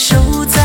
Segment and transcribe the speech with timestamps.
[0.00, 0.59] 守在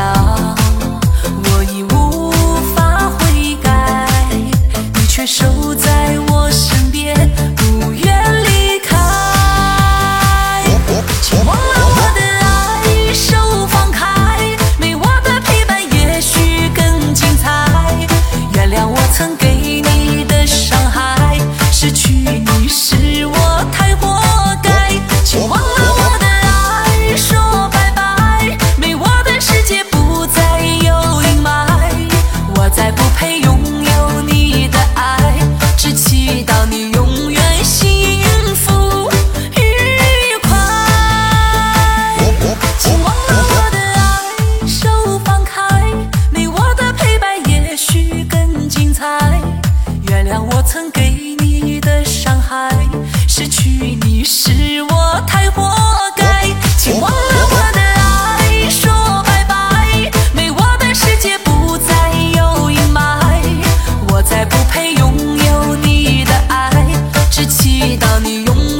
[0.00, 0.69] 样
[50.92, 52.70] 给你的伤害，
[53.28, 55.68] 失去你是我太活
[56.16, 56.46] 该，
[56.78, 63.30] 请忘了我的爱，说拜拜，没我的世界不再有阴霾，
[64.10, 66.70] 我再不配拥有你的爱，
[67.30, 68.79] 只祈祷你永